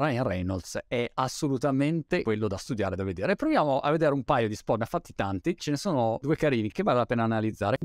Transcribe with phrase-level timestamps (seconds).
[0.00, 3.34] Ryan Reynolds è assolutamente quello da studiare, da vedere.
[3.34, 6.36] Proviamo a vedere un paio di spot, ne ha fatti tanti, ce ne sono due
[6.36, 7.78] carini che vale la pena analizzare.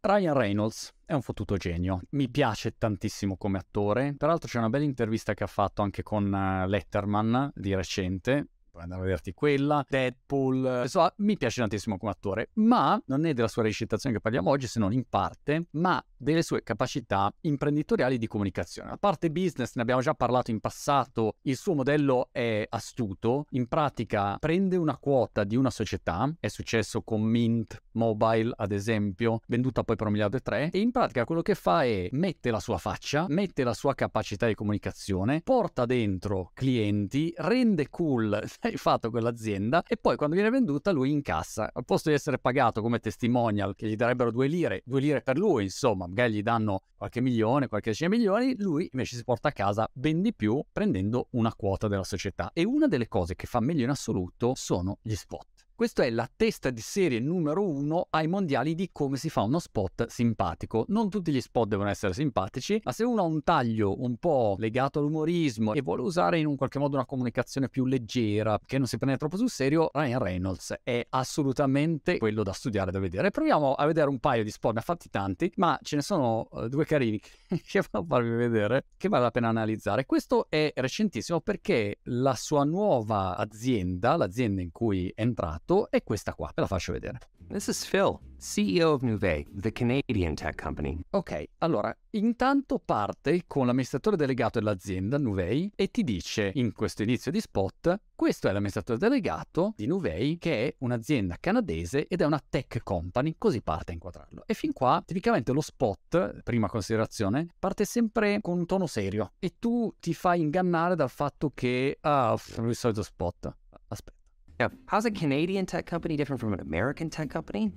[0.00, 4.84] Ryan Reynolds è un fottuto genio, mi piace tantissimo come attore, peraltro c'è una bella
[4.84, 9.84] intervista che ha fatto anche con eh, Letterman di recente, puoi andare a vederti quella,
[9.88, 14.50] Deadpool, insomma mi piace tantissimo come attore, ma non è della sua recitazione che parliamo
[14.50, 18.90] oggi, se non in parte, ma delle sue capacità imprenditoriali di comunicazione.
[18.90, 23.66] La parte business ne abbiamo già parlato in passato, il suo modello è astuto, in
[23.66, 29.82] pratica prende una quota di una società, è successo con Mint Mobile ad esempio, venduta
[29.82, 32.60] poi per un miliardo e tre, e in pratica quello che fa è mette la
[32.60, 38.28] sua faccia, mette la sua capacità di comunicazione, porta dentro clienti, rende cool
[38.60, 42.82] hai fatto quell'azienda e poi quando viene venduta lui incassa, al posto di essere pagato
[42.82, 46.82] come testimonial che gli darebbero due lire, due lire per lui insomma, magari gli danno
[46.96, 50.62] qualche milione, qualche decina di milioni, lui invece si porta a casa ben di più
[50.70, 52.50] prendendo una quota della società.
[52.52, 55.59] E una delle cose che fa meglio in assoluto sono gli spot.
[55.80, 59.58] Questa è la testa di serie numero uno ai mondiali di come si fa uno
[59.58, 60.84] spot simpatico.
[60.88, 64.56] Non tutti gli spot devono essere simpatici, ma se uno ha un taglio un po'
[64.58, 68.86] legato all'umorismo e vuole usare in un qualche modo una comunicazione più leggera, che non
[68.86, 73.30] si prende troppo sul serio, Ryan Reynolds è assolutamente quello da studiare, da vedere.
[73.30, 76.46] Proviamo a vedere un paio di spot, ne ha fatti tanti, ma ce ne sono
[76.50, 80.04] uh, due carini che devo farvi vedere, che vale la pena analizzare.
[80.04, 86.02] Questo è recentissimo perché la sua nuova azienda, l'azienda in cui è entrato, fatto è
[86.02, 87.20] questa qua, ve la faccio vedere.
[87.46, 91.00] This is Phil, CEO of Nuvei, the Canadian tech company.
[91.10, 97.30] Ok, allora, intanto parte con l'amministratore delegato dell'azienda Nuvei e ti dice in questo inizio
[97.30, 102.42] di spot, questo è l'amministratore delegato di Nuvei che è un'azienda canadese ed è una
[102.48, 104.44] tech company, così parte a inquadrarlo.
[104.46, 109.54] E fin qua, tipicamente lo spot, prima considerazione, parte sempre con un tono serio e
[109.58, 113.56] tu ti fai ingannare dal fatto che, ah, il solito spot.
[113.88, 114.19] Aspetta.
[114.60, 117.72] Now, how's a Canadian tech company different from an American tech company?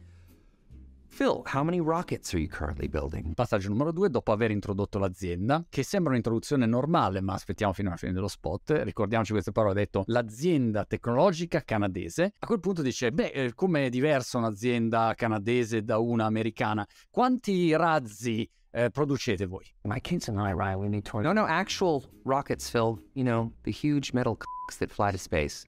[1.07, 3.33] Phil, how many rockets are you currently building?
[3.35, 7.97] Passaggio numero due, dopo aver introdotto l'azienda, che sembra un'introduzione normale, ma aspettiamo fino alla
[7.97, 8.81] fine dello spot.
[8.83, 12.33] Ricordiamoci queste parole, ha detto l'azienda tecnologica canadese.
[12.39, 16.85] A quel punto dice, beh, eh, come è diversa un'azienda canadese da una americana?
[17.09, 19.73] Quanti razzi eh, producete voi?
[19.83, 21.21] My kids and I, Ryan, we need to...
[21.21, 23.01] No, no, actual rockets, Phil.
[23.13, 25.65] You know, the huge metal c***s that fly to space.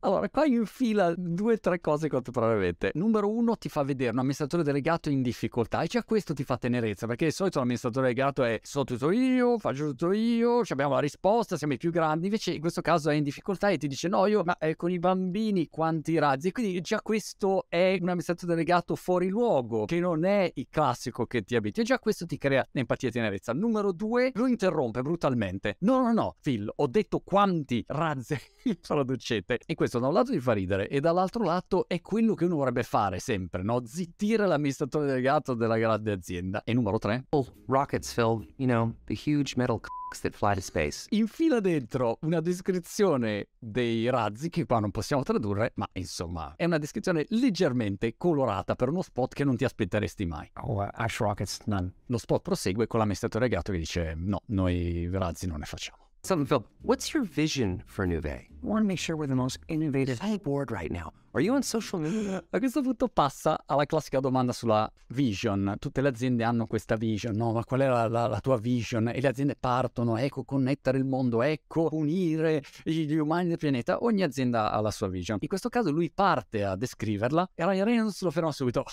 [0.00, 2.90] Allora, qua infila due o tre cose probabilmente.
[2.94, 6.56] Numero uno, ti fa vedere un amministratore delegato in difficoltà e già questo ti fa
[6.56, 11.00] tenerezza, perché di solito l'amministratore delegato è so tutto io, faccio tutto io, abbiamo la
[11.00, 12.26] risposta, siamo i più grandi.
[12.26, 14.90] Invece in questo caso è in difficoltà e ti dice no, io, ma eh, con
[14.90, 16.50] i bambini quanti razzi?
[16.50, 21.42] Quindi già questo è un amministratore delegato fuori luogo, che non è il classico che
[21.42, 21.80] ti abiti.
[21.80, 23.52] E già questo ti crea empatia e tenerezza.
[23.52, 25.76] Numero due, lo interrompe brutalmente.
[25.80, 28.36] No, no, no, Phil, ho detto quanti razzi
[28.80, 29.58] producete siete.
[29.66, 32.56] E questo da un lato ti fa ridere e dall'altro lato è quello che uno
[32.56, 33.84] vorrebbe fare sempre, no?
[33.84, 36.62] Zittire l'amministratore delegato della grande azienda.
[36.64, 37.26] E numero tre?
[37.66, 41.06] Rockets filled, you know, the huge metal c***s that fly to space.
[41.10, 46.78] Infila dentro una descrizione dei razzi che qua non possiamo tradurre, ma insomma è una
[46.78, 50.50] descrizione leggermente colorata per uno spot che non ti aspetteresti mai.
[50.62, 51.92] Oh, uh, Ash Rockets, none.
[52.06, 56.07] Lo spot prosegue con l'amministratore delegato che dice no, noi razzi non ne facciamo.
[56.22, 56.64] Something, Phil.
[56.82, 58.48] What's your vision for Nuvei?
[58.62, 61.12] I want to make sure we're the most innovative board right now.
[61.32, 62.42] Are you on social media?
[62.50, 65.76] A questo punto passa alla classica domanda sulla vision.
[65.78, 67.52] Tutte le aziende hanno questa vision, no?
[67.52, 69.08] Ma qual è la, la, la tua vision?
[69.08, 74.02] E le aziende partono, ecco, connettere il mondo, ecco, unire gli umani del pianeta.
[74.02, 75.38] Ogni azienda ha la sua vision.
[75.40, 78.80] In questo caso lui parte a descriverla e Ryan Reynolds lo ferma subito.
[78.80, 78.84] Oh,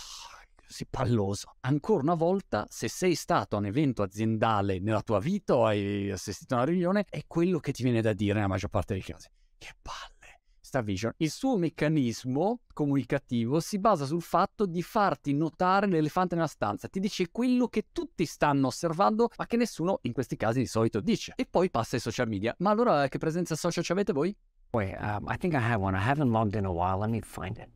[0.66, 1.56] così palloso.
[1.62, 6.12] Ancora una volta, se sei stato a un evento aziendale nella tua vita o hai
[6.12, 9.04] assistito a una riunione, è quello che ti viene da dire nella maggior parte dei
[9.04, 9.28] casi.
[9.58, 10.14] Che palle!
[10.60, 11.14] Sta Vision.
[11.18, 16.88] Il suo meccanismo comunicativo si basa sul fatto di farti notare l'elefante nella stanza.
[16.88, 21.02] Ti dice quello che tutti stanno osservando, ma che nessuno in questi casi di solito
[21.02, 21.34] dice.
[21.36, 22.56] E poi passa ai social media.
[22.60, 24.36] Ma allora che presenza social ci avete voi?
[24.76, 25.96] Wait, um, I think I have one.
[25.96, 26.98] I haven't logged in a while.
[26.98, 27.70] Let me find it.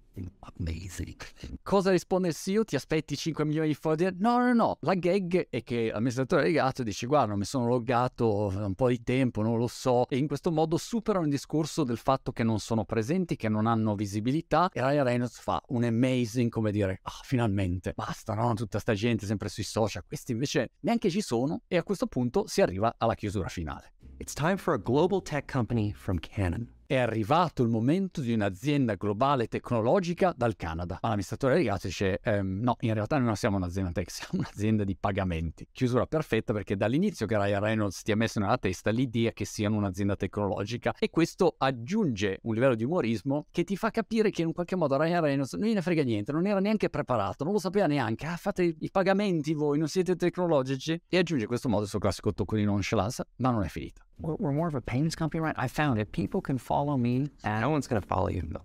[0.57, 1.15] Amazing.
[1.63, 2.65] Cosa risponde il CEO?
[2.65, 4.15] Ti aspetti 5 milioni di follower?
[4.17, 4.77] No, no, no.
[4.81, 9.41] La gag è che l'amministratore legato dice guarda, mi sono loggato un po' di tempo,
[9.41, 10.09] non lo so.
[10.09, 13.65] E in questo modo superano il discorso del fatto che non sono presenti, che non
[13.65, 14.69] hanno visibilità.
[14.73, 18.53] E Ryan Reynolds fa un amazing, come dire, ah, finalmente, basta, no?
[18.55, 20.03] Tutta sta gente sempre sui social.
[20.05, 21.61] Questi invece neanche ci sono.
[21.65, 23.93] E a questo punto si arriva alla chiusura finale.
[24.17, 26.77] It's time for a global tech company from Canon.
[26.89, 30.97] È arrivato il momento di un'azienda globale tecnologica dal Canada.
[31.03, 34.83] Ma l'amministratore delegato dice, ehm, no, in realtà noi non siamo un'azienda tech, siamo un'azienda
[34.83, 35.67] di pagamenti.
[35.71, 39.77] Chiusura perfetta perché dall'inizio che Ryan Reynolds ti ha messo nella testa l'idea che siano
[39.77, 44.51] un'azienda tecnologica e questo aggiunge un livello di umorismo che ti fa capire che in
[44.51, 47.85] qualche modo Ryan Reynolds non gliene frega niente, non era neanche preparato, non lo sapeva
[47.85, 51.99] neanche, ah fate i pagamenti voi, non siete tecnologici e aggiunge questo modo il suo
[51.99, 54.03] classico tocco di nonchalance, ma non è finita.
[54.21, 55.55] We're more of a payments company, right?
[55.57, 56.11] I found it.
[56.11, 58.43] People can follow me, and no one's to follow you.
[58.49, 58.61] No.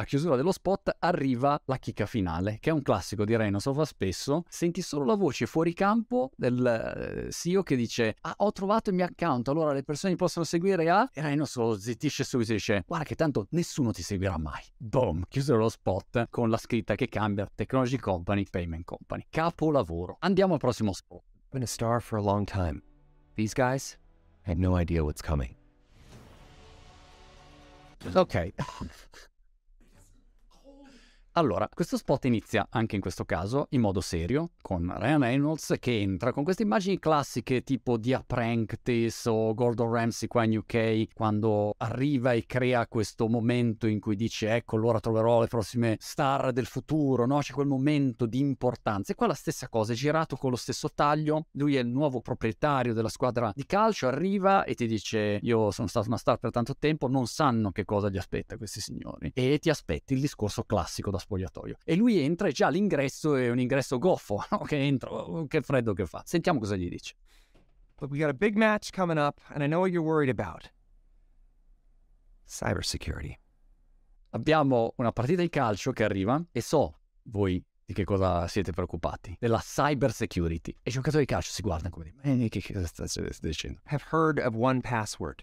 [0.00, 3.74] A chiusura dello spot arriva la chicca finale, che è un classico di Reno, so
[3.74, 4.44] fa spesso.
[4.48, 8.94] Senti solo la voce fuori campo del eh, CEO che dice ah, ho trovato il
[8.94, 11.10] mio account, allora le persone possono seguire a...
[11.12, 14.62] E Reno solo zittisce subito e dice guarda che tanto nessuno ti seguirà mai.
[14.76, 19.26] Boom, chiusura lo spot con la scritta che cambia Technology Company, Payment Company.
[19.28, 20.16] Capolavoro.
[20.20, 21.22] Andiamo al prossimo spot.
[21.24, 22.80] I've been a star for a long time.
[23.34, 23.98] These guys
[24.48, 25.54] had no idea what's coming.
[28.16, 28.52] Ok.
[31.38, 36.00] Allora, questo spot inizia anche in questo caso in modo serio, con Ryan Reynolds che
[36.00, 41.76] entra con queste immagini classiche tipo di Apprentice o Gordon Ramsay qua in UK, quando
[41.78, 46.66] arriva e crea questo momento in cui dice ecco allora troverò le prossime star del
[46.66, 47.38] futuro, no?
[47.38, 49.12] C'è quel momento di importanza.
[49.12, 52.20] E qua la stessa cosa, è girato con lo stesso taglio, lui è il nuovo
[52.20, 56.50] proprietario della squadra di calcio, arriva e ti dice io sono stato una star per
[56.50, 59.30] tanto tempo, non sanno che cosa gli aspetta questi signori.
[59.34, 61.76] E ti aspetti il discorso classico da spogliatoio.
[61.84, 64.58] E lui entra e già l'ingresso è un ingresso goffo, no?
[64.60, 66.22] che entra, oh, che freddo che fa.
[66.24, 67.14] Sentiamo cosa gli dice.
[67.98, 70.72] Look, we got a big match coming up, and I know what you're worried about.
[72.46, 73.36] Cybersecurity.
[74.30, 79.36] Abbiamo una partita di calcio che arriva e so voi di che cosa siete preoccupati,
[79.40, 80.70] della cyber security.
[80.82, 83.80] E i giocatori di calcio si guardano come dire, eh, che cosa stai dicendo?
[83.84, 85.42] Have heard of one password.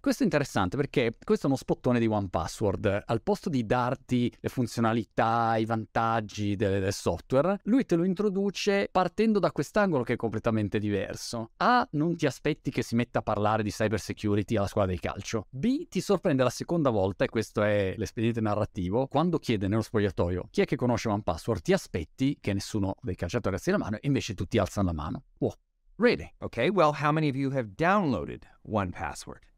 [0.00, 3.02] Questo è interessante perché questo è uno spottone di One Password.
[3.04, 8.88] Al posto di darti le funzionalità, i vantaggi del, del, software, lui te lo introduce
[8.90, 11.50] partendo da quest'angolo che è completamente diverso.
[11.58, 11.86] A.
[11.92, 15.48] Non ti aspetti che si metta a parlare di cyber security alla squadra di calcio.
[15.50, 15.86] B.
[15.86, 20.62] Ti sorprende la seconda volta, e questo è l'espediente narrativo, quando chiede nello spogliatoio chi
[20.62, 24.06] è che conosce One Password, ti aspetti che nessuno dei calciatori alzi la mano e
[24.06, 25.24] invece tutti alzano la mano.
[25.40, 25.52] Wow.
[25.96, 26.32] Really?
[26.38, 29.49] Okay, well, how many of you have downloaded One Password?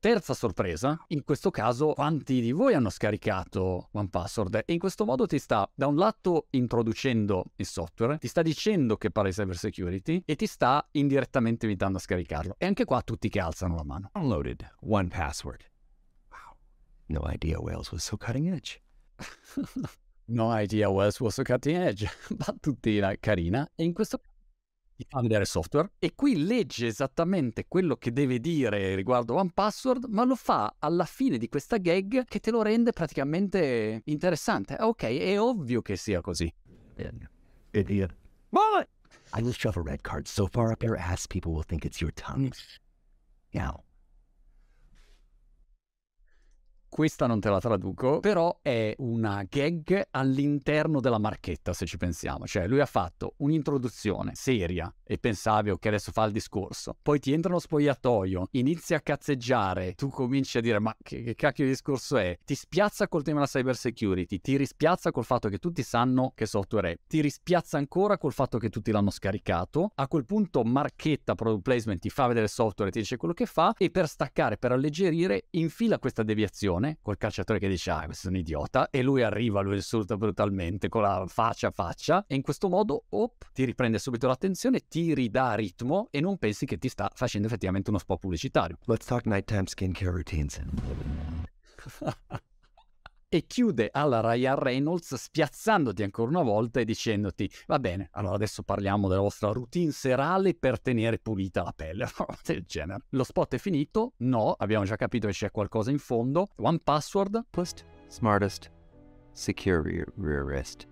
[0.00, 5.26] Terza sorpresa, in questo caso quanti di voi hanno scaricato OnePassword e in questo modo
[5.26, 9.56] ti sta da un lato introducendo il software, ti sta dicendo che parla di cyber
[9.56, 12.54] security e ti sta indirettamente invitando a scaricarlo.
[12.58, 14.10] E anche qua tutti che alzano la mano.
[14.12, 15.64] Downloaded OnePassword.
[16.30, 16.56] Wow,
[17.06, 18.80] no idea Wales was so cutting edge.
[20.26, 22.08] no idea Wales was so cutting edge.
[22.30, 24.20] Battutina carina e in questo
[25.08, 30.24] fa vedere software e qui legge esattamente quello che deve dire riguardo One Password, ma
[30.24, 34.76] lo fa alla fine di questa gag che te lo rende praticamente interessante.
[34.80, 36.52] Ok, è ovvio che sia così.
[37.72, 38.14] Idiot.
[38.50, 38.88] What?
[39.34, 42.00] I will shove a red card so far up your ass people will think it's
[42.00, 42.50] your tongue.
[43.52, 43.84] Now,
[46.98, 52.44] questa non te la traduco, però è una gag all'interno della marchetta, se ci pensiamo.
[52.44, 56.94] Cioè, lui ha fatto un'introduzione seria e pensavi, ok, adesso fa il discorso.
[57.00, 61.34] Poi ti entra uno spogliatoio, inizi a cazzeggiare, tu cominci a dire, ma che, che
[61.34, 62.38] cacchio di discorso è?
[62.44, 66.44] Ti spiazza col tema della cyber security, ti rispiazza col fatto che tutti sanno che
[66.44, 69.92] software è, ti rispiazza ancora col fatto che tutti l'hanno scaricato.
[69.94, 73.46] A quel punto, marchetta, product placement, ti fa vedere il software, ti dice quello che
[73.46, 78.26] fa, e per staccare, per alleggerire, infila questa deviazione col calciatore che dice ah questo
[78.28, 82.34] è un idiota e lui arriva, lo insulta brutalmente con la faccia a faccia e
[82.34, 86.78] in questo modo op, ti riprende subito l'attenzione, ti ridà ritmo e non pensi che
[86.78, 88.78] ti sta facendo effettivamente uno spot pubblicitario.
[88.86, 90.60] Let's talk nighttime skincare routines.
[93.30, 98.62] e chiude alla Ryan Reynolds spiazzandoti ancora una volta e dicendoti va bene, allora adesso
[98.62, 102.08] parliamo della vostra routine serale per tenere pulita la pelle,
[102.44, 103.04] del genere.
[103.10, 104.14] Lo spot è finito?
[104.18, 106.48] No, abbiamo già capito che c'è qualcosa in fondo.
[106.56, 107.44] One password?
[107.50, 108.70] Post, smartest,
[109.32, 109.82] secure
[110.16, 110.86] rear wrist.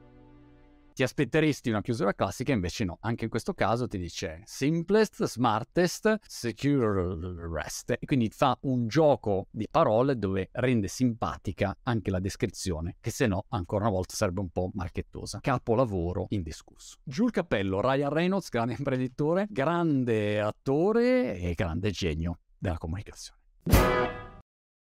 [0.96, 2.96] Ti aspetteresti una chiusura classica, invece no.
[3.02, 7.18] Anche in questo caso ti dice simplest, smartest, secure
[7.52, 7.90] rest.
[7.90, 13.26] E quindi fa un gioco di parole dove rende simpatica anche la descrizione, che se
[13.26, 15.40] no, ancora una volta, sarebbe un po' marchettosa.
[15.42, 16.96] Capolavoro indiscusso.
[17.04, 24.25] Giù il cappello, Ryan Reynolds, grande imprenditore, grande attore e grande genio della comunicazione.